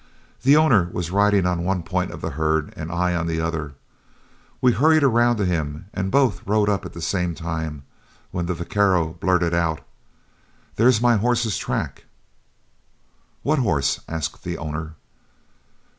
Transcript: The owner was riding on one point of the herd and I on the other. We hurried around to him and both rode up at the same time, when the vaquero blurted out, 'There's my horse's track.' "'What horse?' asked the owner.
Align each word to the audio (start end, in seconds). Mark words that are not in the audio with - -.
The 0.41 0.57
owner 0.57 0.89
was 0.91 1.11
riding 1.11 1.45
on 1.45 1.63
one 1.63 1.83
point 1.83 2.09
of 2.09 2.21
the 2.21 2.31
herd 2.31 2.73
and 2.75 2.91
I 2.91 3.13
on 3.13 3.27
the 3.27 3.39
other. 3.39 3.73
We 4.59 4.71
hurried 4.71 5.03
around 5.03 5.37
to 5.37 5.45
him 5.45 5.85
and 5.93 6.09
both 6.09 6.41
rode 6.43 6.69
up 6.69 6.87
at 6.87 6.93
the 6.93 7.03
same 7.03 7.35
time, 7.35 7.83
when 8.31 8.47
the 8.47 8.55
vaquero 8.55 9.13
blurted 9.19 9.53
out, 9.53 9.81
'There's 10.75 11.01
my 11.01 11.17
horse's 11.17 11.55
track.' 11.55 12.05
"'What 13.43 13.59
horse?' 13.59 13.99
asked 14.07 14.43
the 14.43 14.57
owner. 14.57 14.95